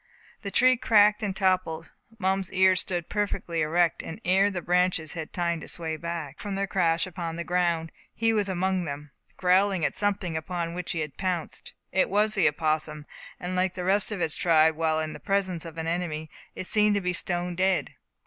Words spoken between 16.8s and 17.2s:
to be